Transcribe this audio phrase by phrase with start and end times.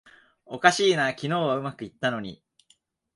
[0.47, 2.43] おかしいな、昨日はうまくいったのに